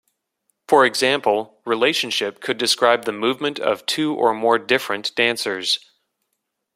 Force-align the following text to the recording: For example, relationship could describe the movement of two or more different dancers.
For 0.67 0.83
example, 0.83 1.61
relationship 1.63 2.41
could 2.41 2.57
describe 2.57 3.05
the 3.05 3.11
movement 3.11 3.59
of 3.59 3.85
two 3.85 4.15
or 4.15 4.33
more 4.33 4.57
different 4.57 5.13
dancers. 5.13 5.77